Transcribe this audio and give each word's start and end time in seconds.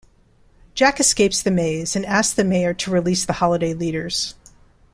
Jack 0.73 0.99
escapes 0.99 1.43
the 1.43 1.51
maze 1.51 1.95
and 1.95 2.03
asks 2.07 2.33
the 2.33 2.43
mayor 2.43 2.73
to 2.73 2.89
release 2.89 3.23
the 3.23 3.33
holiday 3.33 3.75
leaders. 3.75 4.33